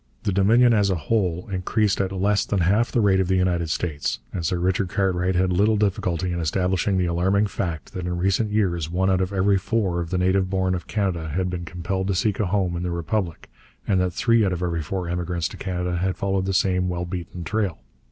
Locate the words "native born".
10.17-10.73